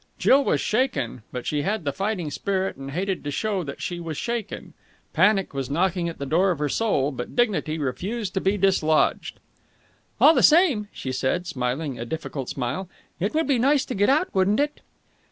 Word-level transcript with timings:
Jill 0.17 0.43
was 0.43 0.59
shaken; 0.59 1.21
but 1.31 1.45
she 1.45 1.61
had 1.61 1.83
the 1.85 1.93
fighting 1.93 2.31
spirit 2.31 2.75
and 2.75 2.89
hated 2.89 3.23
to 3.23 3.29
show 3.29 3.63
that 3.63 3.83
she 3.83 3.99
was 3.99 4.17
shaken. 4.17 4.73
Panic 5.13 5.53
was 5.53 5.69
knocking 5.69 6.09
at 6.09 6.17
the 6.17 6.25
door 6.25 6.49
of 6.49 6.57
her 6.57 6.69
soul, 6.69 7.11
but 7.11 7.35
dignity 7.35 7.77
refused 7.77 8.33
to 8.33 8.41
be 8.41 8.57
dislodged. 8.57 9.39
"All 10.19 10.33
the 10.33 10.41
same," 10.41 10.87
she 10.91 11.11
said, 11.11 11.45
smiling 11.45 11.99
a 11.99 12.05
difficult 12.05 12.49
smile, 12.49 12.89
"it 13.19 13.35
would 13.35 13.45
be 13.45 13.59
nice 13.59 13.85
to 13.85 13.93
get 13.93 14.09
out, 14.09 14.33
wouldn't 14.33 14.59
it?" 14.59 14.81